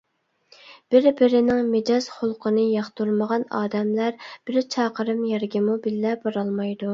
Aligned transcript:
بىر-بىرىنىڭ 0.93 1.59
مىجەز-خۇلقىنى 1.73 2.63
ياقتۇرمىغان 2.77 3.45
ئادەملەر 3.59 4.17
بىر 4.51 4.59
چاقىرىم 4.77 5.23
يەرگىمۇ 5.35 5.77
بىللە 5.87 6.17
بارالمايدۇ. 6.27 6.89